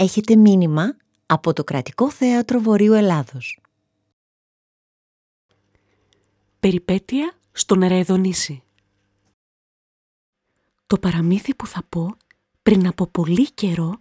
Έχετε 0.00 0.36
μήνυμα 0.36 0.96
από 1.26 1.52
το 1.52 1.64
Κρατικό 1.64 2.10
Θέατρο 2.10 2.60
Βορείου 2.60 2.92
Ελλάδος. 2.92 3.58
Περιπέτεια 6.60 7.32
στον 7.52 7.82
Εραεδονήσι 7.82 8.62
Το 10.86 10.98
παραμύθι 10.98 11.54
που 11.54 11.66
θα 11.66 11.82
πω 11.88 12.16
πριν 12.62 12.86
από 12.86 13.06
πολύ 13.06 13.50
καιρό 13.50 14.00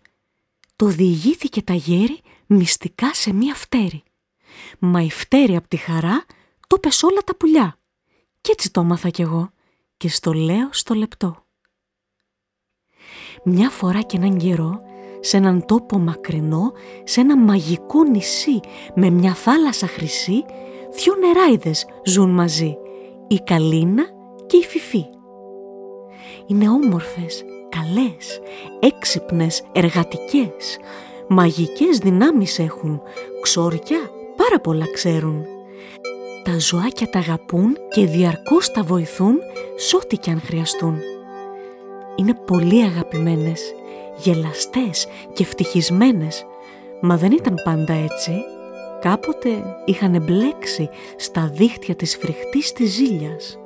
το 0.76 0.86
διηγήθηκε 0.86 1.62
τα 1.62 1.74
γέρη 1.74 2.22
μυστικά 2.46 3.14
σε 3.14 3.34
μία 3.34 3.56
φτέρη. 3.56 4.04
Μα 4.80 5.02
η 5.02 5.10
φτέρη 5.10 5.56
από 5.56 5.68
τη 5.68 5.78
χαρά 5.78 6.26
το 6.68 6.80
πες 6.80 7.04
όλα 7.04 7.22
τα 7.22 7.36
πουλιά. 7.36 7.80
Κι 8.42 8.52
έτσι 8.52 8.72
το 8.72 8.82
έμαθα 8.82 9.10
κι 9.10 9.22
εγώ 9.22 9.52
και 9.98 10.10
στο 10.10 10.34
λέω 10.34 10.70
στο 10.74 10.94
λεπτό. 10.94 11.46
Μια 13.44 13.70
φορά 13.70 14.02
και 14.02 14.18
έναν 14.18 14.38
καιρό, 14.38 14.87
σε 15.28 15.38
έναν 15.38 15.66
τόπο 15.66 15.98
μακρινό, 15.98 16.72
σε 17.04 17.22
ένα 17.22 17.38
μαγικό 17.38 18.04
νησί 18.04 18.60
με 18.96 19.10
μια 19.10 19.34
θάλασσα 19.34 19.88
χρυσή, 19.88 20.44
δυο 20.96 21.14
νεράιδες 21.20 21.86
ζουν 22.06 22.30
μαζί, 22.30 22.78
η 23.28 23.40
Καλίνα 23.40 24.04
και 24.46 24.58
η 24.58 24.64
Φιφή. 24.64 25.06
Είναι 26.46 26.70
όμορφες, 26.70 27.44
καλές, 27.70 28.42
έξυπνες, 28.80 29.64
εργατικές, 29.72 30.78
μαγικές 31.28 31.98
δυνάμεις 31.98 32.60
έχουν, 32.60 33.02
ξόρια 33.42 34.00
πάρα 34.36 34.60
πολλά 34.60 34.86
ξέρουν. 34.94 35.46
Τα 36.44 36.60
ζωάκια 36.60 37.10
τα 37.10 37.20
αγαπούν 37.20 37.78
και 37.90 38.06
διαρκώς 38.06 38.72
τα 38.72 38.84
βοηθούν 38.84 39.38
σ' 39.76 39.94
ό,τι 39.94 40.18
κι 40.18 40.30
αν 40.30 40.42
χρειαστούν. 40.42 40.98
Είναι 42.16 42.34
πολύ 42.34 42.84
αγαπημένες, 42.84 43.74
γελαστές 44.18 45.08
και 45.34 45.44
ευτυχισμένες, 45.44 46.46
μα 47.02 47.18
δεν 47.18 47.32
ήταν 47.32 47.56
πάντα 47.64 47.94
έτσι. 47.94 48.32
Κάποτε 49.02 49.50
είχαν 49.86 50.24
μπλέξει 50.24 50.90
στα 51.16 51.52
δίχτυα 51.54 51.96
της 51.96 52.18
φρικτής 52.18 52.72
της 52.72 52.94
ζήλιας. 52.94 53.58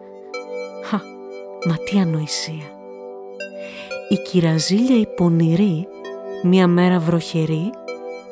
Χα, 0.84 0.98
μα 1.68 1.76
τι 1.76 2.00
ανοησία. 2.00 2.80
Η 4.10 4.16
κυραζίλια 4.16 4.98
η 5.00 5.08
πονηρή, 5.16 5.88
μια 6.44 6.68
μέρα 6.68 7.00
βροχερή, 7.00 7.70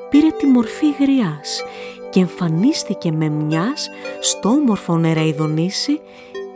πήρε 0.09 0.27
τη 0.37 0.45
μορφή 0.45 0.85
γριάς 0.99 1.63
και 2.09 2.19
εμφανίστηκε 2.19 3.11
με 3.11 3.29
μιας 3.29 3.89
στο 4.19 4.49
όμορφο 4.49 4.97
νεραϊδονήσι 4.97 5.99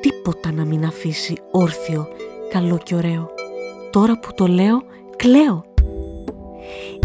τίποτα 0.02 0.52
να 0.52 0.66
μην 0.66 0.86
αφήσει 0.86 1.38
όρθιο, 1.52 2.08
καλό 2.50 2.77
και 2.83 2.95
ωραίο. 2.95 3.30
Τώρα 3.92 4.20
που 4.20 4.33
το 4.36 4.48
λέω, 4.48 4.81
κλαίω. 5.23 5.63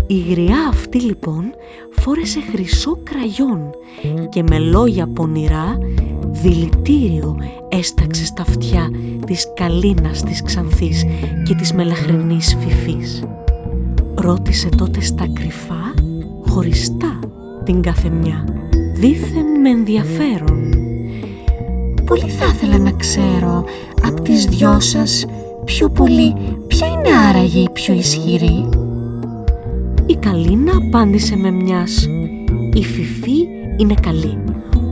Η 0.07 0.19
γριά 0.31 0.69
αυτή 0.69 1.01
λοιπόν 1.01 1.45
φόρεσε 1.91 2.41
χρυσό 2.53 2.99
κραγιόν 3.03 3.71
και 4.29 4.43
με 4.43 4.59
λόγια 4.59 5.07
πονηρά 5.07 5.79
δηλητήριο 6.31 7.37
έσταξε 7.69 8.25
στα 8.25 8.43
αυτιά 8.43 8.91
της 9.27 9.53
καλίνας 9.55 10.23
της 10.23 10.43
ξανθής 10.43 11.05
και 11.45 11.55
της 11.55 11.73
μελαχρινής 11.73 12.57
φυφής. 12.61 13.25
Ρώτησε 14.15 14.69
τότε 14.77 15.01
στα 15.01 15.27
κρυφά, 15.33 15.95
χωριστά 16.49 17.19
την 17.65 17.83
καθεμιά, 17.83 18.45
δήθεν 18.95 19.61
με 19.61 19.71
ενδιαφέρον. 19.71 20.73
Πολύ 22.05 22.29
θα 22.29 22.45
ήθελα 22.45 22.79
να 22.79 22.93
ξέρω 22.93 23.65
από 24.03 24.23
τις 24.23 24.45
δυο 24.45 24.81
σας 24.81 25.27
πιο 25.65 25.89
πολύ 25.91 26.35
ποια 26.67 26.87
είναι 26.87 26.88
άραγε 27.29 27.61
η 27.61 27.69
πιο 27.73 27.95
ισχυρή. 27.95 28.69
Η 30.07 30.15
Καλίνα 30.15 30.73
απάντησε 30.77 31.37
με 31.37 31.51
μιας 31.51 32.09
«Η 32.73 32.85
Φιφή 32.85 33.47
είναι 33.77 33.95
καλή, 34.03 34.39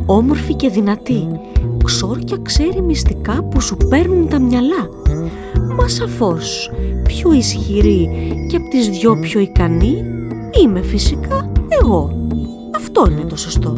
όμορφη 0.07 0.55
και 0.55 0.69
δυνατή, 0.69 1.27
ξόρκια 1.85 2.37
ξέρει 2.43 2.83
μυστικά 2.83 3.43
που 3.43 3.61
σου 3.61 3.77
παίρνουν 3.77 4.29
τα 4.29 4.39
μυαλά. 4.39 4.89
Μα 5.77 5.89
σαφώς, 5.89 6.71
πιο 7.03 7.33
ισχυρή 7.33 8.09
και 8.49 8.57
από 8.57 8.69
τις 8.69 8.89
δυο 8.89 9.17
πιο 9.17 9.41
ικανή 9.41 10.05
είμαι 10.63 10.83
φυσικά 10.83 11.53
εγώ. 11.83 12.29
Αυτό 12.77 13.07
είναι 13.11 13.25
το 13.25 13.37
σωστό. 13.37 13.77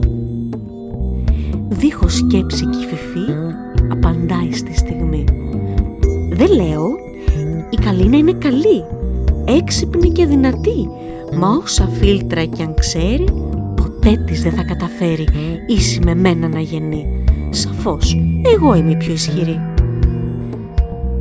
Δίχως 1.69 2.15
σκέψη 2.15 2.65
και 2.65 2.79
η 2.79 2.87
Φιφή 2.89 3.33
απαντάει 3.93 4.53
στη 4.53 4.77
στιγμή. 4.77 5.25
Δεν 6.33 6.51
λέω, 6.55 7.07
η 7.71 7.77
Καλίνα 7.77 8.17
είναι 8.17 8.33
καλή, 8.33 8.85
έξυπνη 9.45 10.11
και 10.11 10.27
δυνατή, 10.27 10.89
μα 11.39 11.49
όσα 11.63 11.89
φίλτρα 11.89 12.45
κι 12.45 12.63
αν 12.63 12.75
ξέρει, 12.75 13.25
ποτέ 13.77 14.25
της 14.27 14.43
δεν 14.43 14.53
θα 14.53 14.63
καταφέρει 14.63 15.27
ίση 15.67 16.01
με 16.05 16.15
μένα 16.15 16.49
να 16.49 16.61
γεννεί. 16.61 17.25
Σαφώς, 17.51 18.17
εγώ 18.55 18.75
είμαι 18.75 18.91
η 18.91 18.97
πιο 18.97 19.13
ισχυρή. 19.13 19.61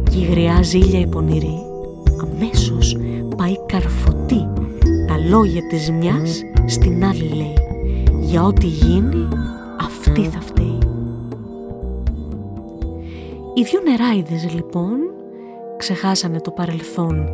Και 0.09 0.18
η 0.18 0.28
γριά 0.30 0.63
ζήλια 0.63 1.00
η 1.00 1.08
πονηρή 1.08 1.58
αμέσως 2.22 2.97
πάει 3.38 3.56
καρφωτή 3.66 4.47
τα 5.08 5.18
λόγια 5.29 5.62
της 5.69 5.91
μιας 5.91 6.41
στην 6.66 7.06
άλλη 7.06 7.29
λέει 7.35 7.53
για 8.22 8.44
ό,τι 8.44 8.66
γίνει 8.66 9.28
αυτή 9.81 10.22
θα 10.22 10.41
φταίει. 10.41 10.78
Οι 13.53 13.64
δυο 13.64 13.79
νεράιδες 13.90 14.53
λοιπόν 14.53 15.16
ξεχάσανε 15.78 16.42
το 16.42 16.52
παρελθόν 16.52 17.30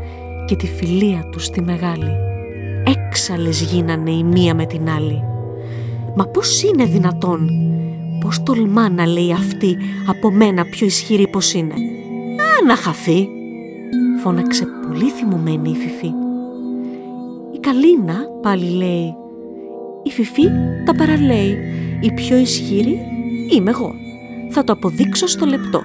και 0.45 0.55
τη 0.55 0.67
φιλία 0.67 1.27
τους 1.31 1.45
στη 1.45 1.61
μεγάλη. 1.61 2.15
Έξαλες 2.85 3.61
γίνανε 3.61 4.11
η 4.11 4.23
μία 4.23 4.53
με 4.53 4.65
την 4.65 4.89
άλλη. 4.89 5.23
Μα 6.15 6.27
πώς 6.27 6.63
είναι 6.63 6.85
δυνατόν, 6.85 7.49
πώς 8.19 8.43
τολμά 8.43 8.89
να 8.89 9.05
λέει 9.05 9.31
αυτή 9.31 9.77
από 10.07 10.31
μένα 10.31 10.65
πιο 10.65 10.85
ισχυρή 10.85 11.27
πως 11.27 11.53
είναι; 11.53 11.73
Α, 11.73 12.65
να 12.67 12.75
χαθεί, 12.75 13.27
φώναξε 14.23 14.67
πολύ 14.87 15.09
θυμωμένη 15.09 15.69
η 15.69 15.75
Φιφή. 15.75 16.11
Η 17.53 17.59
Καλίνα 17.59 18.15
πάλι 18.41 18.69
λέει 18.69 19.15
η 20.03 20.11
Φιφή 20.11 20.43
τα 20.85 20.95
παραλέει. 20.95 21.57
Η 21.99 22.11
πιο 22.11 22.37
ισχυρή 22.37 22.99
είμαι 23.49 23.69
εγώ. 23.69 23.95
Θα 24.49 24.63
το 24.63 24.73
αποδείξω 24.73 25.27
στο 25.27 25.45
λεπτό. 25.45 25.83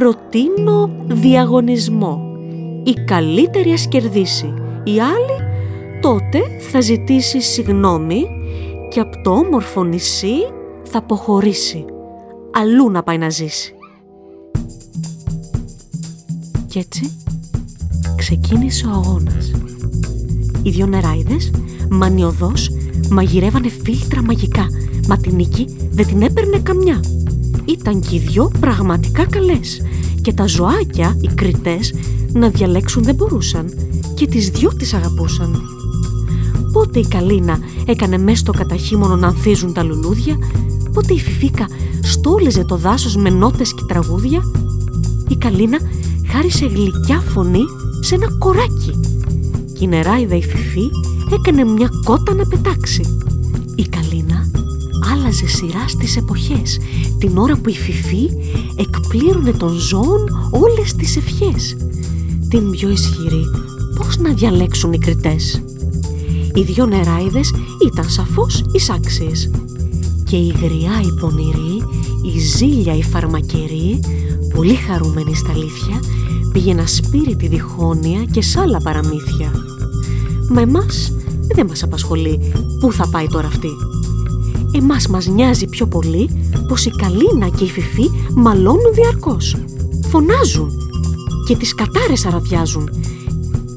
Προτείνω 0.00 0.90
διαγωνισμό. 1.06 2.20
Η 2.84 2.92
καλύτερη 3.06 3.72
ας 3.72 3.88
κερδίσει. 3.88 4.54
Η 4.84 5.00
άλλη 5.00 5.50
τότε 6.00 6.40
θα 6.70 6.80
ζητήσει 6.80 7.40
συγνώμη 7.40 8.26
και 8.90 9.00
από 9.00 9.20
το 9.22 9.30
όμορφο 9.30 9.84
νησί 9.84 10.34
θα 10.82 10.98
αποχωρήσει. 10.98 11.84
Αλλού 12.52 12.90
να 12.90 13.02
πάει 13.02 13.18
να 13.18 13.28
ζήσει. 13.28 13.74
Κι 16.66 16.78
έτσι 16.78 17.16
ξεκίνησε 18.16 18.86
ο 18.86 18.90
αγώνας. 18.90 19.52
Οι 20.62 20.70
δυο 20.70 20.86
νεράιδες, 20.86 21.50
μανιωδώς, 21.90 22.70
μαγειρεύανε 23.10 23.68
φίλτρα 23.68 24.22
μαγικά, 24.22 24.66
μα 25.08 25.16
την 25.16 25.34
νίκη 25.34 25.66
δεν 25.90 26.06
την 26.06 26.22
έπαιρνε 26.22 26.58
καμιά. 26.58 27.00
Ήταν 27.70 28.00
κι 28.00 28.16
οι 28.16 28.18
δυο 28.18 28.50
πραγματικά 28.60 29.26
καλές 29.26 29.82
και 30.22 30.32
τα 30.32 30.46
ζωάκια, 30.46 31.16
οι 31.20 31.26
κριτές, 31.34 31.94
να 32.32 32.48
διαλέξουν 32.48 33.02
δεν 33.02 33.14
μπορούσαν 33.14 33.74
και 34.14 34.26
τις 34.26 34.48
δυο 34.48 34.74
τις 34.74 34.94
αγαπούσαν. 34.94 35.62
Πότε 36.72 36.98
η 36.98 37.06
Καλίνα 37.06 37.58
έκανε 37.86 38.18
μέσα 38.18 38.36
στο 38.36 38.52
καταχύμωνο 38.52 39.16
να 39.16 39.26
ανθίζουν 39.26 39.72
τα 39.72 39.82
λουλούδια, 39.82 40.36
πότε 40.92 41.12
η 41.12 41.18
Φιφίκα 41.20 41.66
στόλιζε 42.02 42.64
το 42.64 42.76
δάσος 42.76 43.16
με 43.16 43.30
νότες 43.30 43.74
και 43.74 43.82
τραγούδια, 43.88 44.42
η 45.28 45.36
Καλίνα 45.36 45.78
χάρισε 46.32 46.66
γλυκιά 46.66 47.20
φωνή 47.20 47.64
σε 48.00 48.14
ένα 48.14 48.36
κοράκι 48.38 49.00
και 49.72 49.84
η 49.84 49.88
νεράιδα 49.88 50.36
η 50.36 50.42
Φιφή 50.42 50.90
έκανε 51.32 51.64
μια 51.64 51.88
κότα 52.04 52.34
να 52.34 52.46
πετάξει. 52.46 53.18
Η 53.74 53.88
Καλίνα 53.88 54.50
άλλαζε 55.12 55.46
σειρά 55.46 55.88
στις 55.88 56.16
εποχές, 56.16 56.78
την 57.20 57.38
ώρα 57.38 57.56
που 57.56 57.68
η 57.68 57.72
Φιφή 57.72 58.30
εκπλήρωνε 58.76 59.52
των 59.52 59.68
ζώων 59.68 60.48
όλες 60.50 60.94
τις 60.94 61.16
ευχές. 61.16 61.76
Την 62.48 62.70
πιο 62.70 62.90
ισχυρή, 62.90 63.44
πώς 63.94 64.18
να 64.18 64.32
διαλέξουν 64.32 64.92
οι 64.92 64.98
κριτές. 64.98 65.62
Οι 66.54 66.62
δυο 66.62 66.86
νεράιδες 66.86 67.52
ήταν 67.86 68.10
σαφώς 68.10 68.64
εισάξιες. 68.72 69.50
Και 70.24 70.36
η 70.36 70.54
γριά 70.62 71.00
η 71.04 71.20
πονηρή, 71.20 71.84
η 72.34 72.38
ζήλια 72.38 72.96
η 72.96 73.02
φαρμακερή, 73.02 74.00
πολύ 74.54 74.74
χαρούμενη 74.74 75.34
στα 75.34 75.50
αλήθεια, 75.50 76.00
πήγε 76.52 76.74
να 76.74 76.86
σπείρει 76.86 77.36
τη 77.36 77.48
διχόνοια 77.48 78.24
και 78.30 78.42
σ' 78.42 78.56
άλλα 78.56 78.80
παραμύθια. 78.80 79.52
Μα 80.50 80.60
εμάς 80.60 81.12
δεν 81.54 81.66
μας 81.66 81.82
απασχολεί 81.82 82.52
πού 82.80 82.92
θα 82.92 83.08
πάει 83.08 83.26
τώρα 83.26 83.46
αυτή. 83.46 83.70
Εμάς 84.72 85.06
μας 85.06 85.26
νοιάζει 85.26 85.66
πιο 85.66 85.86
πολύ 85.86 86.30
πως 86.70 86.84
η 86.84 86.90
Καλίνα 86.90 87.48
και 87.48 87.64
η 87.64 87.70
Φιφή 87.70 88.10
μαλώνουν 88.34 88.94
διαρκώς. 88.94 89.56
Φωνάζουν 90.08 90.70
και 91.46 91.56
τις 91.56 91.74
κατάρες 91.74 92.26
αραδιάζουν. 92.26 92.90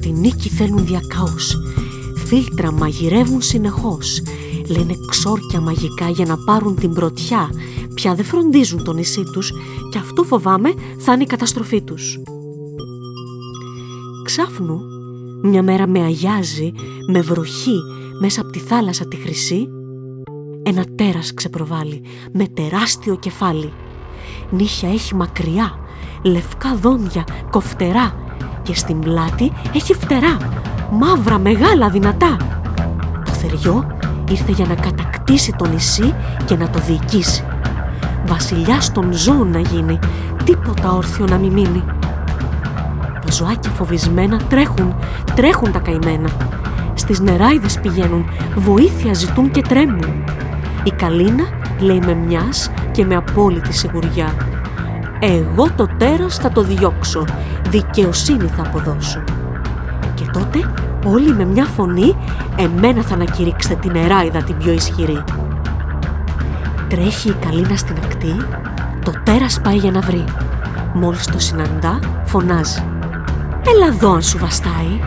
Τη 0.02 0.12
νίκη 0.12 0.50
θέλουν 0.50 0.86
διακαώς. 0.86 1.58
φίλτρα 2.26 2.72
μαγειρεύουν 2.72 3.42
συνεχώς. 3.42 4.22
Λένε 4.68 4.94
ξόρκια 5.08 5.62
μαγικά 5.62 6.10
για 6.10 6.26
να 6.26 6.38
πάρουν 6.38 6.76
την 6.76 6.94
πρωτιά. 6.94 7.50
Πια 7.94 8.16
δεν 8.16 8.26
φροντίζουν 8.26 8.84
το 8.84 8.94
νησί 8.94 9.24
τους 9.24 9.52
και 9.92 9.98
αυτό 9.98 10.24
φοβάμαι 10.24 10.74
θα 10.98 11.14
είναι 11.14 11.24
η 11.24 11.28
καταστροφή 11.28 11.82
τους. 11.82 12.20
Ξάφνου, 14.24 14.80
μια 15.44 15.64
μέρα 15.64 15.88
με 15.88 16.00
αγιάζει, 16.00 16.72
με 17.12 17.22
βροχή, 17.22 17.80
μέσα 18.20 18.42
από 18.42 18.50
τη 18.50 18.60
θάλασσα 18.60 19.08
τη 19.08 19.16
χρυσή, 19.16 19.68
ένα 20.64 20.86
τέρας 20.96 21.34
ξεπροβάλλει, 21.34 22.02
με 22.32 22.48
τεράστιο 22.48 23.16
κεφάλι. 23.16 23.74
Νύχια 24.50 24.90
έχει 24.90 25.16
μακριά, 25.16 25.78
λευκά 26.22 26.76
δόντια, 26.76 27.24
κοφτερά 27.52 28.14
και 28.62 28.76
στην 28.76 29.00
πλάτη 29.00 29.52
έχει 29.74 29.94
φτερά, 29.94 30.38
μαύρα, 30.92 31.38
μεγάλα, 31.40 31.90
δυνατά. 31.90 32.38
Το 33.26 33.32
θεριό 33.32 33.98
ήρθε 34.30 34.52
για 34.52 34.66
να 34.66 34.76
κατακτήσει 34.76 35.54
το 35.58 35.68
νησί 35.68 36.14
και 36.46 36.56
να 36.56 36.70
το 36.70 36.80
διοικήσει. 36.80 37.44
Βασιλιάς 38.26 38.92
των 38.92 39.14
ζώων 39.14 39.50
να 39.50 39.60
γίνει, 39.60 40.00
τίποτα 40.44 40.92
όρθιο 40.92 41.26
να 41.26 41.38
μην 41.38 41.52
μείνει. 41.52 41.84
Τα 43.26 43.32
ζωάκια 43.32 43.72
φοβισμένα 43.72 44.38
τρέχουν, 44.38 44.96
τρέχουν 45.36 45.72
τα 45.72 45.80
καημένα. 45.80 46.30
Στις 46.94 47.20
νεράιδες 47.20 47.80
πηγαίνουν, 47.80 48.26
βοήθεια 48.56 49.14
ζητούν 49.14 49.52
και 49.52 49.62
τρέμουν. 49.62 50.24
Η 50.84 50.92
Καλίνα 50.92 51.44
λέει 51.80 52.00
με 52.06 52.14
μιας 52.14 52.72
και 52.92 53.06
με 53.06 53.16
απόλυτη 53.16 53.74
σιγουριά 53.74 54.34
εγώ 55.26 55.72
το 55.76 55.88
τέρας 55.98 56.36
θα 56.38 56.52
το 56.52 56.62
διώξω, 56.62 57.26
δικαιοσύνη 57.70 58.48
θα 58.48 58.62
αποδώσω. 58.62 59.24
Και 60.14 60.26
τότε 60.34 60.72
όλοι 61.06 61.34
με 61.34 61.46
μια 61.46 61.66
φωνή 61.66 62.16
εμένα 62.56 63.02
θα 63.02 63.14
ανακηρύξετε 63.14 63.76
την 63.76 63.96
εράιδα 63.96 64.44
την 64.44 64.58
πιο 64.58 64.72
ισχυρή. 64.72 65.24
Τρέχει 66.90 67.30
η 67.30 67.36
Καλίνα 67.46 67.76
στην 67.76 67.96
ακτή, 68.04 68.36
το 69.04 69.12
τέρας 69.24 69.62
πάει 69.62 69.78
για 69.78 69.92
να 69.92 70.02
βρει. 70.02 70.24
Μόλις 70.94 71.26
το 71.26 71.40
συναντά, 71.40 72.00
φωνάζει. 72.26 72.84
Έλα 73.76 73.88
εδώ 73.88 74.14
αν 74.14 74.22
σου 74.22 74.38
βαστάει. 74.38 75.00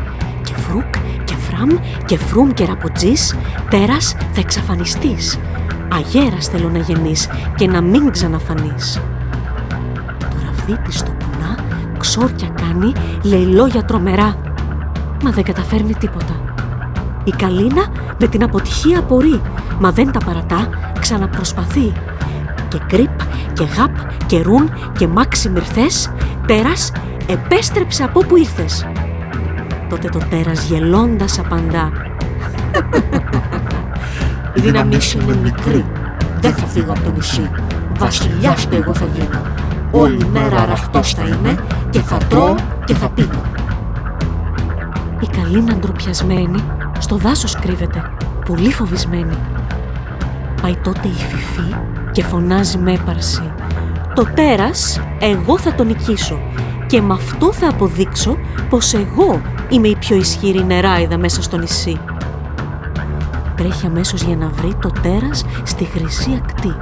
Και 0.42 0.52
φρούκ 0.54 0.94
και 1.24 1.34
φραμ 1.34 1.68
και 2.04 2.18
φρουμ 2.18 2.50
και 2.50 2.64
ραποτζής, 2.64 3.36
τέρας 3.70 4.16
θα 4.32 4.40
εξαφανιστείς. 4.40 5.38
Αγέρας 5.88 6.46
θέλω 6.46 6.68
να 6.68 6.78
γεννείς 6.78 7.28
και 7.54 7.66
να 7.66 7.80
μην 7.80 8.10
ξαναφανείς 8.10 9.00
της 10.74 10.98
στο 10.98 11.10
κουνά, 11.10 11.56
ξόρκια 11.98 12.48
κάνει, 12.48 12.92
λέει 13.22 13.44
λόγια 13.44 13.84
τρομερά. 13.84 14.40
Μα 15.22 15.30
δεν 15.30 15.44
καταφέρνει 15.44 15.94
τίποτα. 15.94 16.40
Η 17.24 17.30
Καλίνα 17.30 17.86
με 18.20 18.26
την 18.26 18.42
αποτυχία 18.42 18.98
απορεί, 18.98 19.40
μα 19.78 19.90
δεν 19.90 20.12
τα 20.12 20.18
παρατά, 20.24 20.68
ξαναπροσπαθεί. 21.00 21.92
Και 22.68 22.80
κρύπ 22.86 23.20
και 23.52 23.64
γαπ 23.64 23.90
και 24.26 24.42
ρουν 24.42 24.70
και 24.98 25.06
μάξι 25.06 25.48
μυρθές, 25.48 26.10
τέρας, 26.46 26.92
επέστρεψε 27.26 28.02
από 28.02 28.20
όπου 28.24 28.36
ήρθες. 28.36 28.86
Τότε 29.88 30.08
το 30.08 30.18
τέρας 30.30 30.64
γελώντας 30.64 31.38
απαντά. 31.38 31.92
Η 34.56 34.60
δύναμή 34.60 35.00
σου 35.00 35.18
είναι 35.20 35.36
μικρή, 35.42 35.84
δεν 36.40 36.54
θα 36.54 36.66
φύγω 36.66 36.92
από 36.92 37.02
το 37.02 37.10
νησί, 37.10 37.50
βασιλιάς 37.98 38.68
του 38.68 38.74
εγώ 38.74 38.94
θα 38.94 39.06
γίνω 39.14 39.40
όλη 39.90 40.26
μέρα 40.32 40.60
αραχτός 40.60 41.14
θα 41.14 41.22
είμαι 41.22 41.56
και 41.90 42.00
θα 42.00 42.16
τρώω 42.16 42.54
και 42.84 42.94
θα 42.94 43.08
πίνω. 43.08 43.42
Η 45.20 45.26
Καλίνα 45.26 45.74
ντροπιασμένη 45.74 46.64
στο 46.98 47.16
δάσος 47.16 47.54
κρύβεται, 47.54 48.10
πολύ 48.44 48.72
φοβισμένη. 48.72 49.36
Πάει 50.62 50.76
τότε 50.76 51.08
η 51.08 51.12
Φιφή 51.30 51.74
και 52.12 52.22
φωνάζει 52.22 52.78
με 52.78 52.92
έπαρση. 52.92 53.52
Το 54.14 54.26
τέρας 54.34 55.00
εγώ 55.20 55.58
θα 55.58 55.74
τον 55.74 55.86
νικήσω 55.86 56.40
και 56.86 57.00
με 57.00 57.12
αυτό 57.12 57.52
θα 57.52 57.68
αποδείξω 57.68 58.36
πως 58.68 58.94
εγώ 58.94 59.40
είμαι 59.68 59.88
η 59.88 59.96
πιο 59.96 60.16
ισχυρή 60.16 60.64
νεράιδα 60.64 61.18
μέσα 61.18 61.42
στο 61.42 61.56
νησί. 61.56 62.00
Τρέχει 63.56 63.86
αμέσως 63.86 64.22
για 64.22 64.36
να 64.36 64.48
βρει 64.48 64.74
το 64.80 64.90
τέρας 65.02 65.44
στη 65.62 65.84
χρυσή 65.84 66.40
ακτή. 66.42 66.76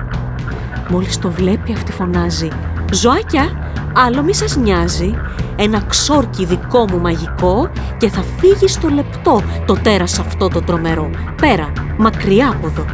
Μόλις 0.89 1.19
το 1.19 1.31
βλέπει 1.31 1.73
αυτή 1.73 1.93
φωνάζει 1.93 2.49
«Ζωάκια, 2.93 3.73
άλλο 3.93 4.23
μη 4.23 4.35
σας 4.35 4.57
νοιάζει, 4.57 5.15
ένα 5.57 5.81
ξόρκι 5.81 6.45
δικό 6.45 6.85
μου 6.91 7.01
μαγικό 7.01 7.71
και 7.99 8.09
θα 8.09 8.25
φύγει 8.39 8.69
στο 8.69 8.89
λεπτό 8.89 9.43
το 9.67 9.75
τέρας 9.75 10.19
αυτό 10.19 10.49
το 10.49 10.61
τρομερό, 10.61 11.11
πέρα, 11.41 11.73
μακριά 11.99 12.49
από 12.49 12.67
εδώ». 12.67 12.85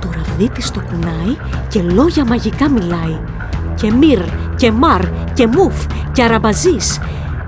Το 0.00 0.08
ραβδί 0.16 0.48
της 0.48 0.70
το 0.70 0.80
κουνάει 0.80 1.36
και 1.68 1.82
λόγια 1.82 2.24
μαγικά 2.24 2.70
μιλάει. 2.70 3.20
Και 3.74 3.92
μυρ, 3.92 4.20
και 4.56 4.72
μαρ, 4.72 5.02
και 5.32 5.46
μουφ, 5.46 5.86
και 6.12 6.22
αραμπαζής. 6.22 6.98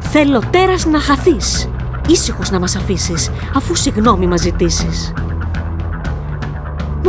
Θέλω 0.00 0.40
τέρας 0.50 0.86
να 0.86 1.00
χαθείς. 1.00 1.68
Ήσυχος 2.08 2.50
να 2.50 2.58
μας 2.58 2.76
αφήσεις, 2.76 3.30
αφού 3.54 3.74
συγγνώμη 3.74 4.26
μας 4.26 4.40
ζητήσεις. 4.40 5.12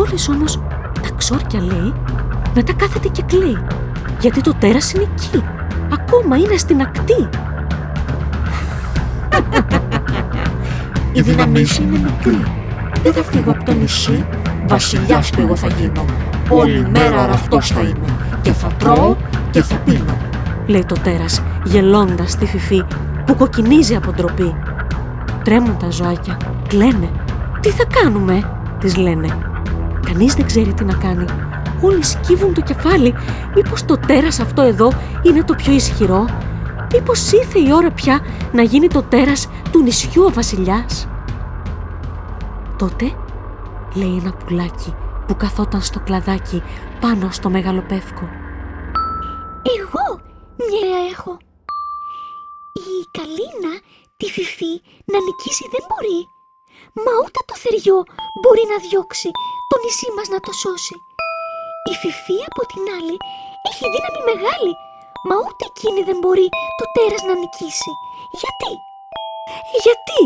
Μόλις 0.02 0.30
όμως 0.30 0.60
τα 1.02 1.10
ξόρκια 1.18 1.62
λέει, 1.62 1.94
μετά 2.56 2.74
κάθεται 2.74 3.08
και 3.08 3.22
κλαίει 3.22 3.58
γιατί 4.20 4.42
το 4.42 4.54
τέρας 4.60 4.94
είναι 4.94 5.04
εκεί. 5.04 5.44
Ακόμα 5.94 6.38
είναι 6.38 6.58
στην 6.58 6.82
ακτή. 6.82 7.30
Η 11.12 11.22
δύναμή 11.22 11.64
σου 11.64 11.82
είναι 11.84 11.98
μικρή. 11.98 12.44
Δεν 13.04 13.14
θα 13.14 13.24
φύγω 13.24 13.52
από 13.52 13.64
το 13.64 13.74
νησί. 13.74 14.26
Βασιλιάς 14.68 15.30
του 15.30 15.42
εγώ 15.42 15.56
θα 15.56 15.68
γίνω. 15.68 16.06
Όλη 16.50 16.88
μέρα 16.90 17.24
αραχτός 17.24 17.68
θα 17.68 17.82
είμαι. 17.82 18.08
Και 18.42 18.52
θα 18.52 18.68
τρώω 18.68 19.16
και 19.52 19.62
θα 19.62 19.76
πίνω. 19.76 20.18
Λέει 20.66 20.86
το 20.86 20.96
τέρας, 21.04 21.42
γελώντας 21.64 22.36
τη 22.36 22.46
φυφή 22.46 22.84
που 23.26 23.36
κοκκινίζει 23.36 23.96
από 23.96 24.12
ντροπή. 24.12 24.56
Τρέμουν 25.44 25.78
τα 25.78 25.90
ζωάκια, 25.90 26.38
κλαίνε. 26.68 27.10
Τι 27.60 27.70
θα 27.70 27.86
κάνουμε, 28.02 28.42
τις 28.80 28.98
λένε. 28.98 29.51
Κανείς 30.12 30.34
δεν 30.34 30.46
ξέρει 30.46 30.74
τι 30.74 30.84
να 30.84 30.94
κάνει 30.94 31.26
Όλοι 31.82 32.04
σκύβουν 32.04 32.54
το 32.54 32.62
κεφάλι. 32.62 33.14
Μήπως 33.56 33.86
το 33.86 33.98
τέρας 33.98 34.40
αυτό 34.40 34.62
εδώ 34.62 34.92
είναι 35.22 35.44
το 35.44 35.56
πιο 35.56 35.74
ισχυρό; 35.74 36.26
Μήπως 36.94 37.32
ήρθε 37.32 37.60
η 37.60 37.72
ώρα 37.74 37.92
πια 37.92 38.20
να 38.52 38.62
γίνει 38.62 38.88
το 38.88 39.04
τέρας 39.04 39.50
του 39.72 39.82
νησιού 39.82 40.24
ο 40.24 40.32
βασιλιάς; 40.32 41.08
Τότε 42.78 43.14
λέει 43.94 44.18
ένα 44.22 44.34
πουλάκι 44.34 44.96
που 45.28 45.36
καθόταν 45.36 45.82
στο 45.82 46.00
κλαδάκι 46.00 46.64
πάνω 47.00 47.32
στο 47.32 47.50
μεγάλο 47.50 47.82
πεύκο. 47.82 48.30
Εγώ 49.80 50.20
μια 50.58 50.98
έχω. 51.12 51.38
Η 52.74 53.08
Καλίνα 53.12 53.74
τη 54.18 54.26
Φιφή 54.26 54.74
να 55.12 55.18
νικήσει 55.26 55.66
δεν 55.72 55.84
μπορεί. 55.88 56.20
Μα 57.04 57.12
ούτε 57.24 57.40
το 57.46 57.56
θεριό 57.64 58.04
μπορεί 58.42 58.64
να 58.72 58.78
διώξει 58.90 59.30
το 59.72 59.78
νησί 59.84 60.10
μας 60.18 60.28
να 60.34 60.40
το 60.46 60.52
σώσει. 60.62 60.96
Η 61.92 61.94
Φιφή 62.02 62.38
από 62.50 62.62
την 62.72 62.84
άλλη 62.98 63.16
έχει 63.70 63.86
δύναμη 63.94 64.22
μεγάλη, 64.32 64.74
μα 65.28 65.36
ούτε 65.46 65.64
εκείνη 65.72 66.02
δεν 66.10 66.18
μπορεί 66.22 66.48
το 66.80 66.86
τέρας 66.96 67.22
να 67.28 67.34
νικήσει. 67.42 67.92
Γιατί; 68.42 68.72
Γιατί; 69.86 70.22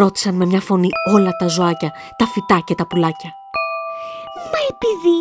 ρώτησαν 0.00 0.34
με 0.40 0.44
μια 0.50 0.62
φωνή 0.68 0.90
όλα 1.14 1.32
τα 1.40 1.46
ζωάκια, 1.56 1.90
τα 2.18 2.26
φυτά 2.32 2.58
και 2.66 2.74
τα 2.78 2.84
πουλάκια. 2.88 3.30
Μα 4.50 4.60
επειδή 4.72 5.18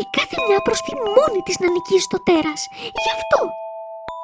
η 0.00 0.02
κάθε 0.16 0.36
μια 0.46 0.60
τη 0.86 0.94
μόνη 1.16 1.40
της 1.46 1.56
να 1.62 1.68
νικήσει 1.74 2.08
το 2.14 2.18
τέρας, 2.28 2.60
γι' 3.02 3.12
αυτό. 3.18 3.40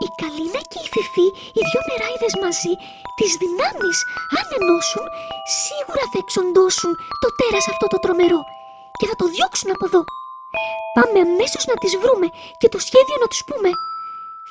Η 0.06 0.08
Καλίνα 0.22 0.60
και 0.70 0.80
η 0.86 0.88
Φιφή, 0.94 1.26
οι 1.56 1.60
δυο 1.68 1.80
νεράιδες 1.88 2.34
μαζί, 2.42 2.72
τις 3.18 3.32
δυνάμεις, 3.42 3.98
αν 4.38 4.46
ενώσουν, 4.58 5.06
σίγουρα 5.62 6.04
θα 6.12 6.18
εξοντώσουν 6.22 6.92
το 7.22 7.28
τέρας 7.38 7.66
αυτό 7.72 7.86
το 7.92 7.98
τρομερό 8.04 8.42
και 8.98 9.06
θα 9.10 9.16
το 9.20 9.26
διώξουν 9.34 9.70
από 9.74 9.84
εδώ. 9.88 10.02
Πάμε 10.96 11.18
αμέσως 11.26 11.64
να 11.70 11.76
τις 11.82 11.92
βρούμε 12.02 12.26
και 12.60 12.68
το 12.72 12.78
σχέδιο 12.86 13.16
να 13.22 13.26
τους 13.30 13.42
πούμε. 13.48 13.70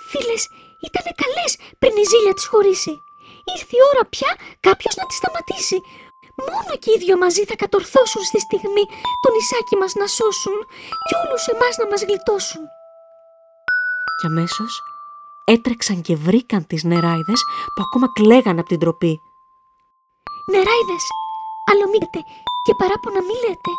Φίλες, 0.10 0.44
ήταν 0.88 1.06
καλές 1.22 1.52
πριν 1.82 1.94
η 2.04 2.06
ζήλια 2.12 2.34
τις 2.38 2.48
χωρίσει. 2.52 2.94
Ήρθε 3.54 3.74
η 3.80 3.84
ώρα 3.92 4.04
πια 4.14 4.32
κάποιος 4.68 4.96
να 5.00 5.06
τις 5.08 5.18
σταματήσει. 5.22 5.80
Μόνο 6.50 6.72
και 6.82 6.92
οι 6.92 6.98
δυο 7.04 7.16
μαζί 7.24 7.44
θα 7.50 7.56
κατορθώσουν 7.64 8.24
στη 8.30 8.40
στιγμή 8.46 8.84
το 9.22 9.28
νησάκι 9.34 9.76
μας 9.82 9.94
να 10.00 10.08
σώσουν 10.18 10.60
και 11.08 11.16
όλους 11.22 11.44
εμάς 11.54 11.74
να 11.82 11.86
μας 11.92 12.02
γλιτώσουν. 12.08 12.64
Και 14.18 14.28
αμέσως 14.32 14.72
έτρεξαν 15.54 16.02
και 16.02 16.16
βρήκαν 16.16 16.68
τις 16.68 16.84
νεράιδες 16.84 17.42
που 17.74 17.82
ακόμα 17.86 18.08
κλαίγαν 18.18 18.60
από 18.60 18.70
την 18.74 18.80
τροπή. 18.80 19.14
Νεράιδες, 20.52 21.06
αλλομείτε 21.72 22.20
και 22.66 22.74
παράπονα 22.80 23.22
μη 23.28 23.36
λέτε. 23.44 23.74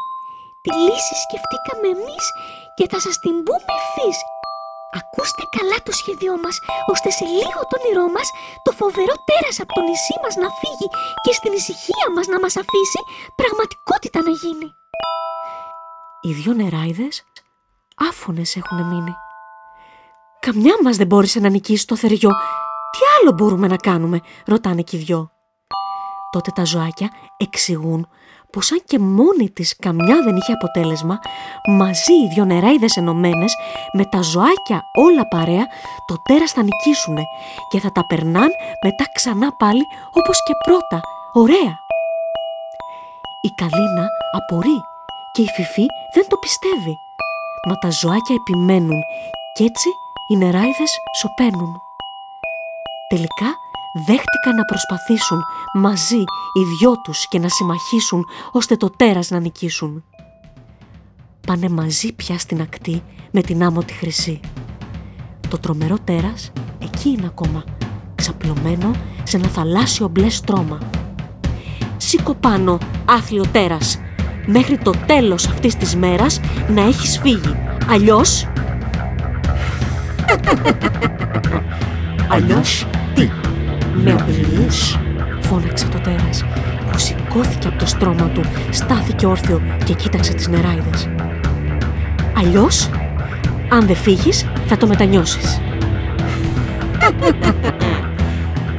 Τη 0.64 0.70
λύση 0.86 1.14
σκεφτήκαμε 1.24 1.86
εμείς 1.96 2.26
και 2.76 2.86
θα 2.90 2.98
σας 3.04 3.16
την 3.24 3.36
πούμε 3.46 3.72
ευθύς. 3.80 4.18
Ακούστε 5.00 5.44
καλά 5.56 5.78
το 5.86 5.92
σχέδιό 6.00 6.34
μας, 6.44 6.56
ώστε 6.92 7.10
σε 7.18 7.24
λίγο 7.38 7.60
το 7.68 7.74
όνειρό 7.78 8.06
μας 8.16 8.28
το 8.64 8.70
φοβερό 8.80 9.14
τέρας 9.28 9.56
από 9.62 9.72
το 9.76 9.80
νησί 9.88 10.16
μας 10.22 10.34
να 10.42 10.48
φύγει 10.60 10.88
και 11.24 11.32
στην 11.38 11.52
ησυχία 11.58 12.06
μας 12.14 12.26
να 12.32 12.38
μας 12.42 12.54
αφήσει 12.62 13.00
πραγματικότητα 13.40 14.18
να 14.26 14.32
γίνει. 14.42 14.68
Οι 16.24 16.30
δυο 16.38 16.52
νεράιδες 16.60 17.14
άφωνες 18.10 18.56
έχουν 18.60 18.78
μείνει. 18.90 19.14
Καμιά 20.46 20.76
μας 20.84 20.96
δεν 20.96 21.06
μπόρεσε 21.06 21.38
να 21.40 21.48
νικήσει 21.48 21.86
το 21.86 21.96
θεριό. 21.96 22.30
Τι 22.92 23.00
άλλο 23.16 23.32
μπορούμε 23.32 23.66
να 23.66 23.76
κάνουμε, 23.76 24.20
ρωτάνε 24.46 24.82
και 24.82 24.96
οι 24.96 25.00
δυο. 25.00 25.20
Τότε 26.32 26.50
τα 26.50 26.64
ζωάκια 26.64 27.08
εξηγούν 27.36 28.08
πως 28.52 28.72
αν 28.72 28.82
και 28.86 28.98
μόνη 28.98 29.50
της 29.50 29.76
καμιά 29.76 30.16
δεν 30.24 30.36
είχε 30.36 30.52
αποτέλεσμα, 30.52 31.18
μαζί 31.68 32.12
οι 32.12 32.28
δυο 32.34 32.44
νεράιδες 32.44 32.96
ενωμένες, 32.96 33.54
με 33.92 34.04
τα 34.04 34.20
ζωάκια 34.22 34.82
όλα 34.94 35.28
παρέα, 35.28 35.66
το 36.06 36.14
τέρας 36.22 36.50
θα 36.52 36.62
νικήσουνε 36.62 37.22
και 37.70 37.80
θα 37.80 37.92
τα 37.92 38.06
περνάν 38.06 38.50
μετά 38.84 39.04
ξανά 39.14 39.52
πάλι 39.56 39.84
όπως 40.12 40.42
και 40.46 40.54
πρώτα. 40.66 41.00
Ωραία! 41.32 41.72
Η 43.40 43.50
Καλίνα 43.54 44.06
απορεί 44.38 44.78
και 45.32 45.42
η 45.42 45.48
Φιφή 45.56 45.86
δεν 46.14 46.28
το 46.28 46.36
πιστεύει. 46.36 46.94
Μα 47.68 47.74
τα 47.74 47.90
ζωάκια 47.90 48.34
επιμένουν 48.40 49.00
κι 49.54 49.64
έτσι 49.64 49.88
οι 50.28 50.36
νεράιδες 50.36 50.92
σωπαίνουν. 51.20 51.72
Τελικά 53.08 53.48
δέχτηκαν 53.92 54.54
να 54.56 54.64
προσπαθήσουν 54.64 55.44
μαζί 55.74 56.18
οι 56.52 56.64
δυο 56.78 57.00
τους 57.04 57.28
και 57.28 57.38
να 57.38 57.48
συμμαχήσουν 57.48 58.26
ώστε 58.52 58.76
το 58.76 58.90
τέρας 58.90 59.30
να 59.30 59.38
νικήσουν. 59.38 60.04
Πάνε 61.46 61.68
μαζί 61.68 62.12
πια 62.12 62.38
στην 62.38 62.60
ακτή 62.60 63.02
με 63.30 63.40
την 63.40 63.62
άμμο 63.64 63.82
τη 63.84 63.92
χρυσή. 63.92 64.40
Το 65.48 65.58
τρομερό 65.58 65.96
τέρας 66.04 66.52
εκεί 66.78 67.08
είναι 67.08 67.26
ακόμα, 67.26 67.64
ξαπλωμένο 68.14 68.90
σε 69.22 69.36
ένα 69.36 69.48
θαλάσσιο 69.48 70.08
μπλε 70.08 70.28
στρώμα. 70.28 70.78
Σήκω 71.96 72.34
πάνω, 72.34 72.78
άθλιο 73.04 73.44
τέρας, 73.52 74.00
μέχρι 74.46 74.78
το 74.78 74.92
τέλος 75.06 75.46
αυτής 75.46 75.76
της 75.76 75.96
μέρας 75.96 76.40
να 76.68 76.82
έχεις 76.82 77.18
φύγει. 77.18 77.56
Αλλιώς... 77.88 78.46
Αλλιώς; 82.28 82.86
Τι, 83.14 83.30
με 83.94 84.12
απειλείς, 84.12 84.98
φώναξε 85.40 85.86
το 85.86 85.98
τέρας 85.98 86.44
που 86.90 86.98
σηκώθηκε 86.98 87.68
από 87.68 87.78
το 87.78 87.86
στρώμα 87.86 88.28
του, 88.28 88.42
στάθηκε 88.70 89.26
όρθιο 89.26 89.62
και 89.84 89.94
κοίταξε 89.94 90.32
τις 90.32 90.48
νεράιδες. 90.48 91.08
Αλλιώς, 92.36 92.90
αν 93.68 93.86
δεν 93.86 93.96
φύγεις, 93.96 94.46
θα 94.66 94.76
το 94.76 94.86
μετανιώσεις. 94.86 95.60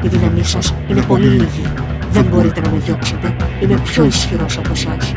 Η 0.01 0.07
δύναμή 0.07 0.43
σας 0.43 0.73
είναι 0.87 1.01
πολύ 1.01 1.27
λίγη. 1.27 1.63
Δεν 2.11 2.23
μπορείτε 2.25 2.61
να 2.61 2.69
με 2.69 2.77
διώξετε. 2.77 3.35
Είμαι 3.61 3.79
πιο 3.83 4.05
ισχυρός 4.05 4.57
από 4.57 4.69
εσάς. 4.71 5.13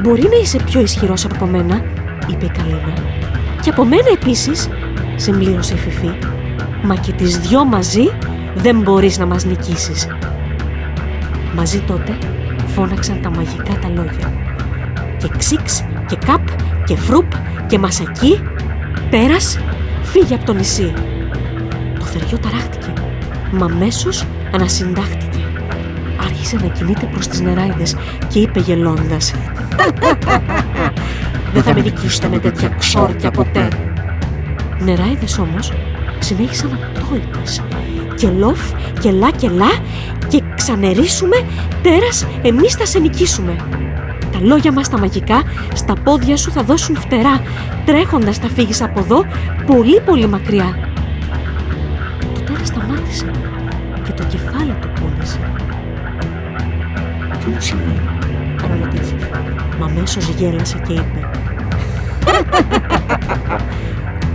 Μπορεί 0.00 0.22
να 0.22 0.36
είσαι 0.42 0.58
πιο 0.64 0.80
ισχυρός 0.80 1.24
από 1.24 1.46
μένα, 1.46 1.82
είπε 2.26 2.44
η 2.44 2.50
Καλίνα. 2.50 2.92
Και 3.62 3.70
από 3.70 3.84
μένα 3.84 4.08
επίσης, 4.12 4.68
συμπλήρωσε 5.16 5.74
η 5.74 5.76
Φιφή. 5.76 6.10
Μα 6.82 6.94
και 6.94 7.12
τις 7.12 7.38
δυο 7.38 7.64
μαζί 7.64 8.10
δεν 8.54 8.80
μπορείς 8.80 9.18
να 9.18 9.26
μας 9.26 9.44
νικήσεις. 9.44 10.06
Μαζί 11.54 11.80
τότε 11.80 12.18
φώναξαν 12.66 13.20
τα 13.22 13.30
μαγικά 13.30 13.78
τα 13.80 13.88
λόγια. 13.88 14.32
Και 15.18 15.28
ξύξ 15.38 15.84
και 16.06 16.16
καπ 16.26 16.48
και 16.84 16.96
φρουπ 16.96 17.32
και 17.66 17.78
μασακί, 17.78 18.40
πέρας, 19.10 19.58
φύγε 20.02 20.34
από 20.34 20.44
το 20.44 20.52
νησί. 20.52 20.92
Το 21.98 22.04
θεριό 22.04 22.38
ταράχτηκε, 22.38 22.92
μα 23.52 23.66
μέσος 23.66 24.26
ανασυντάχτηκε. 24.52 25.38
Άρχισε 26.24 26.56
να 26.56 26.68
κινείται 26.68 27.06
προς 27.06 27.26
τις 27.26 27.40
νεράιδες 27.40 27.96
και 28.28 28.38
είπε 28.38 28.60
γελώντας 28.60 29.34
«Δεν 31.52 31.62
θα 31.62 31.74
με 31.74 31.80
νικήσετε 31.80 32.28
με 32.28 32.38
τέτοια 32.38 32.68
ξόρκια 32.68 33.30
ποτέ». 33.30 33.68
Νεράιδες 34.78 35.38
όμως 35.38 35.72
συνέχισαν 36.18 36.70
απτόητες 36.72 37.62
και 38.20 38.30
λοφ 38.30 38.60
και 39.00 39.10
λα 39.10 39.30
και 39.30 39.48
λα 39.48 39.70
και 40.28 40.42
ξανερίσουμε 40.54 41.36
τέρας 41.82 42.26
εμείς 42.42 42.74
θα 42.74 42.86
σε 42.86 42.98
νικήσουμε. 42.98 43.56
Τα 44.32 44.38
λόγια 44.40 44.72
μας 44.72 44.88
τα 44.88 44.98
μαγικά 44.98 45.42
στα 45.74 45.94
πόδια 45.94 46.36
σου 46.36 46.50
θα 46.50 46.62
δώσουν 46.62 46.96
φτερά 46.96 47.42
τρέχοντας 47.84 48.38
θα 48.38 48.48
φύγεις 48.48 48.82
από 48.82 49.00
εδώ 49.00 49.24
πολύ 49.66 50.00
πολύ 50.00 50.26
μακριά. 50.26 50.78
Το 52.34 52.40
τέρας 52.40 52.68
σταμάτησε 52.68 53.30
και 54.04 54.12
το 54.12 54.24
κεφάλι 54.24 54.74
του 54.80 54.88
πόνεσε. 55.00 55.52
Τι 57.44 57.50
μου 57.50 57.60
συμβαίνει, 57.60 58.00
αναρωτήθηκε. 58.64 59.30
Μα 59.78 59.86
αμέσως 59.86 60.28
γέλασε 60.28 60.82
και 60.86 60.92
είπε 60.92 61.28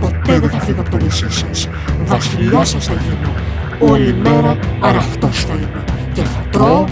Ποτέ 0.00 0.38
δεν 0.38 0.50
θα 0.50 0.60
φύγω 0.60 0.80
από 0.80 0.90
το 0.90 0.96
νησί 0.96 1.30
σας. 1.30 1.68
Βασιλιάς 2.04 2.68
σας 2.68 2.84
θα 2.84 2.92
γίνω 2.92 3.45
Όλη 3.80 4.14
μέρα 4.14 4.58
αραχτός 4.80 5.44
θα 5.44 5.54
είμαι 5.54 5.84
και 6.12 6.22
θα 6.22 6.40
τρώω 6.50 6.84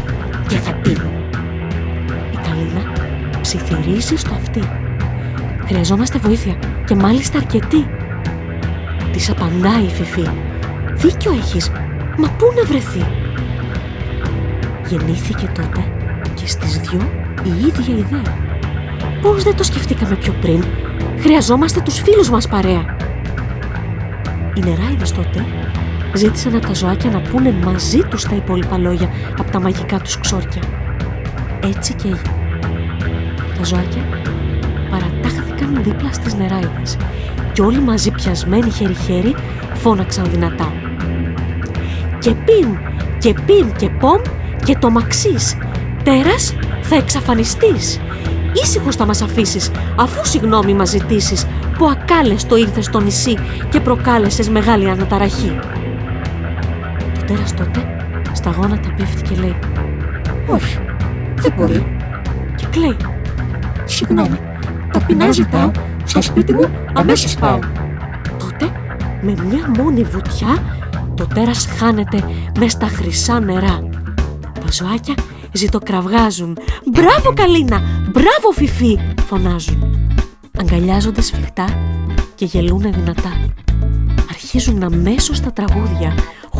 και 0.48 0.56
θα 0.56 0.72
πίνω. 0.72 1.10
Η 2.32 2.36
Καλίνα 2.48 2.92
ψιθυρίζει 3.40 4.16
στο 4.16 4.34
αυτή. 4.34 4.62
Χρειαζόμαστε 5.66 6.18
βοήθεια 6.18 6.54
και 6.86 6.94
μάλιστα 6.94 7.38
αρκετή. 7.38 7.86
Της 9.12 9.30
απαντάει 9.30 9.82
η 9.82 9.88
Φιφή. 9.88 10.28
Δίκιο 10.94 11.32
έχεις, 11.32 11.70
μα 12.18 12.28
πού 12.28 12.52
να 12.56 12.64
βρεθεί; 12.64 13.04
Γεννήθηκε 14.88 15.50
τότε 15.54 15.84
και 16.34 16.46
στις 16.46 16.78
δυο 16.78 17.00
η 17.44 17.66
ίδια 17.66 17.94
ιδέα. 17.96 18.36
Πώς 19.22 19.42
δεν 19.42 19.56
το 19.56 19.62
σκεφτήκαμε 19.62 20.14
πιο 20.14 20.34
πριν. 20.40 20.64
Χρειαζόμαστε 21.18 21.80
τους 21.80 22.00
φίλους 22.00 22.30
μας 22.30 22.48
παρέα. 22.48 22.96
Οι 24.54 24.60
νεράιδες 24.60 25.12
τότε 25.12 25.44
ζήτησαν 26.14 26.54
από 26.54 26.66
τα 26.66 26.74
ζωάκια 26.74 27.10
να 27.10 27.20
πούνε 27.20 27.52
μαζί 27.64 27.98
τους 27.98 28.22
τα 28.22 28.34
υπόλοιπα 28.34 28.78
λόγια 28.78 29.08
από 29.38 29.50
τα 29.50 29.60
μαγικά 29.60 29.98
τους 29.98 30.18
ξόρκια. 30.18 30.62
Έτσι 31.62 31.94
και 31.94 32.08
έγινε. 32.08 32.44
Τα 33.58 33.64
ζωάκια 33.64 34.02
παρατάχθηκαν 34.90 35.82
δίπλα 35.82 36.12
στις 36.12 36.34
νεράιδες 36.34 36.96
και 37.52 37.62
όλοι 37.62 37.80
μαζί 37.80 38.10
πιασμένοι 38.10 38.70
χέρι-χέρι 38.70 39.34
φώναξαν 39.74 40.30
δυνατά. 40.30 40.72
Και 42.18 42.30
πιν, 42.30 42.78
και 43.18 43.34
πιν 43.46 43.72
και 43.76 43.90
πομ 43.90 44.20
και 44.64 44.76
το 44.76 44.90
μαξίς. 44.90 45.56
Τέρας 46.02 46.54
θα 46.82 46.96
εξαφανιστείς. 46.96 48.00
Ήσυχος 48.62 48.96
θα 48.96 49.06
μας 49.06 49.22
αφήσεις, 49.22 49.70
αφού 49.96 50.26
συγγνώμη 50.26 50.74
μας 50.74 50.88
ζητήσεις 50.88 51.46
που 51.78 51.86
ακάλεστο 51.88 52.56
ήρθες 52.56 52.84
στο 52.84 53.00
νησί 53.00 53.34
και 53.70 53.80
προκάλεσες 53.80 54.48
μεγάλη 54.48 54.90
αναταραχή 54.90 55.58
τέρας 57.26 57.54
τότε 57.54 57.96
στα 58.32 58.50
γόνατα 58.50 58.94
πέφτει 58.96 59.22
και 59.22 59.40
λέει 59.40 59.56
«Όχι, 60.46 60.78
δεν 61.34 61.52
μπορεί» 61.56 61.96
και 62.56 62.66
κλαίει 62.70 62.96
«Συγγνώμη, 63.84 64.38
ταπεινά 64.92 65.32
ζητάω, 65.32 65.70
στο 66.04 66.22
σπίτι 66.22 66.52
μου 66.52 66.68
αμέσως 66.92 67.34
πάω». 67.34 67.58
Τότε 68.38 68.72
με 69.22 69.34
μια 69.48 69.70
μόνη 69.78 70.02
βουτιά 70.02 70.62
το 71.14 71.26
τέρας 71.26 71.66
χάνεται 71.78 72.24
μες 72.58 72.72
στα 72.72 72.86
χρυσά 72.86 73.40
νερά. 73.40 73.88
Τα 74.54 74.70
ζωάκια 74.70 75.14
ζητοκραυγάζουν 75.52 76.58
«Μπράβο 76.92 77.32
Καλίνα! 77.34 77.80
Μπράβο 78.10 78.50
Φιφί!» 78.54 78.98
φωνάζουν. 79.26 80.08
Αγκαλιάζονται 80.60 81.20
σφιχτά 81.20 81.64
και 82.34 82.44
γελούνε 82.44 82.90
δυνατά. 82.90 83.30
Αρχίζουν 84.30 84.82
αμέσως 84.82 85.40
τα 85.40 85.52
τραγούδια 85.52 86.14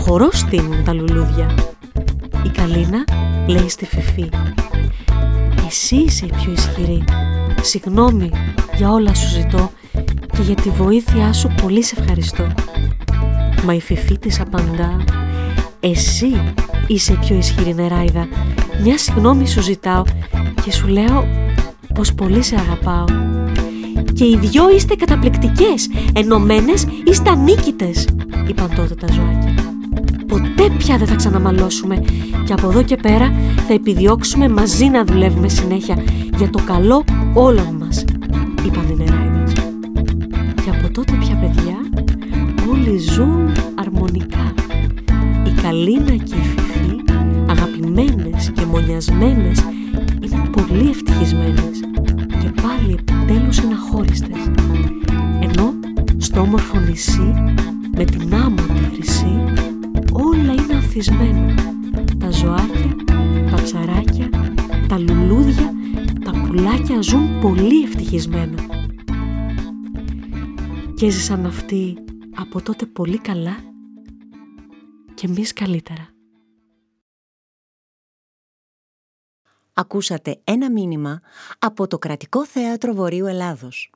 χορό 0.07 0.29
στείνουν 0.33 0.85
τα 0.85 0.93
λουλούδια. 0.93 1.55
Η 2.45 2.49
Καλίνα 2.49 3.05
λέει 3.47 3.69
στη 3.69 3.85
Φιφή 3.85 4.29
«Εσύ 5.67 5.97
είσαι 5.97 6.27
η 6.27 6.33
πιο 6.43 6.53
ισχυρή. 6.53 7.05
Συγγνώμη 7.63 8.31
για 8.77 8.91
όλα 8.91 9.15
σου 9.15 9.29
ζητώ 9.29 9.71
και 10.33 10.43
για 10.43 10.55
τη 10.55 10.71
βοήθειά 10.71 11.33
σου 11.33 11.55
πολύ 11.63 11.83
σε 11.83 11.97
ευχαριστώ». 11.99 12.47
Μα 13.65 13.75
η 13.75 13.81
Φιφή 13.81 14.19
της 14.19 14.41
απαντά 14.41 15.05
«Εσύ 15.81 16.55
είσαι 16.87 17.13
η 17.13 17.17
πιο 17.17 17.37
ισχυρή 17.37 17.75
νεράιδα. 17.75 18.29
Μια 18.83 18.99
συγγνώμη 18.99 19.47
σου 19.47 19.63
ζητάω 19.63 20.03
και 20.65 20.73
σου 20.73 20.87
λέω 20.87 21.29
πως 21.95 22.15
πολύ 22.15 22.43
σε 22.43 22.55
αγαπάω». 22.55 23.05
«Και 24.13 24.25
οι 24.25 24.39
δυο 24.41 24.71
είστε 24.71 24.95
καταπληκτικές, 24.95 25.89
ενωμένες 26.15 26.87
είστε 27.05 27.31
ανίκητες», 27.31 28.09
είπαν 28.49 28.75
τότε 28.75 28.95
τα 28.95 29.07
ζωάκια 29.13 29.74
ποτέ 30.29 30.71
πια 30.79 30.97
δεν 30.99 31.07
θα 31.07 31.15
ξαναμαλώσουμε 31.15 32.05
και 32.45 32.53
από 32.53 32.71
εδώ 32.71 32.83
και 32.83 32.97
πέρα 32.97 33.33
θα 33.67 33.75
επιδιώξουμε 33.75 34.49
μαζί 34.49 34.87
να 34.87 35.05
δουλεύουμε 35.05 35.49
συνέχεια 35.49 35.97
για 36.37 36.51
το 36.51 36.59
καλό 36.67 37.05
όλων 37.35 37.77
μας, 37.81 38.05
είπαν 38.67 38.89
οι 38.91 38.95
νεράιδες. 38.97 39.53
Και 40.65 40.71
από 40.71 40.93
τότε 40.93 41.13
πια 41.21 41.37
παιδιά 41.37 41.77
όλοι 42.71 42.99
ζουν 42.99 43.53
αρμονικά. 43.75 44.55
Η 45.47 45.61
Καλίνα 45.63 46.17
και 46.17 46.35
η 46.35 46.43
Φιφή, 46.43 46.97
αγαπημένες 47.47 48.51
και 48.55 48.65
μονιασμένες, 48.65 49.65
είναι 50.21 50.49
πολύ 50.51 50.89
ευτυχισμένες 50.89 51.81
και 52.29 52.51
πάλι 52.63 52.97
επιτέλους 52.99 53.59
είναι 53.59 53.75
αχώριστες. 53.75 54.51
Ενώ 55.41 55.75
στο 56.19 56.41
όμορφο 56.41 56.79
νησί, 56.79 57.35
με 57.97 58.05
την 58.05 58.35
άμμο 58.35 58.63
τη 58.75 58.95
χρυσή, 58.95 59.45
όλα 60.95 61.25
είναι 61.25 61.39
ανθισμένα. 61.39 62.17
Τα 62.19 62.31
ζωάκια, 62.31 62.97
τα 63.51 63.63
ψαράκια, 63.63 64.29
τα 64.89 64.99
λουλούδια, 64.99 65.73
τα 66.25 66.31
πουλάκια 66.31 67.01
ζουν 67.01 67.41
πολύ 67.41 67.83
ευτυχισμένα. 67.83 68.63
Και 70.95 71.07
έζησαν 71.07 71.47
αυτοί 71.47 71.97
από 72.35 72.63
τότε 72.63 72.87
πολύ 72.87 73.19
καλά 73.19 73.57
και 75.15 75.27
εμείς 75.27 75.53
καλύτερα. 75.53 76.09
Ακούσατε 79.73 80.41
ένα 80.45 80.71
μήνυμα 80.71 81.21
από 81.59 81.87
το 81.87 81.99
Κρατικό 81.99 82.47
Θέατρο 82.47 82.95
Βορείου 82.95 83.27
Ελλάδος. 83.27 83.91